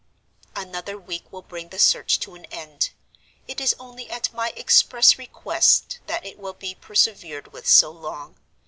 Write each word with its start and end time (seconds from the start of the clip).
"Another 0.55 0.97
week 0.97 1.31
will 1.31 1.43
bring 1.43 1.69
the 1.69 1.77
search 1.77 2.19
to 2.21 2.33
an 2.33 2.45
end. 2.45 2.89
It 3.47 3.61
is 3.61 3.75
only 3.79 4.09
at 4.09 4.33
my 4.33 4.49
express 4.55 5.19
request 5.19 5.99
that 6.07 6.25
it 6.25 6.39
will 6.39 6.53
be 6.55 6.73
persevered 6.73 7.53
with 7.53 7.67
so 7.67 7.91
long. 7.91 8.37